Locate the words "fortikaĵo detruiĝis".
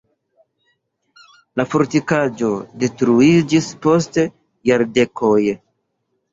1.73-3.71